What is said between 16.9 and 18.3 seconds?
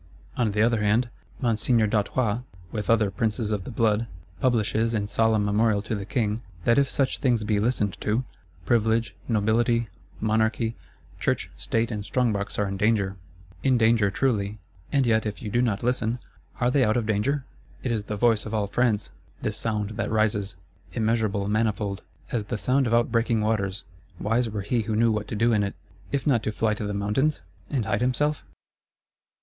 of danger? It is the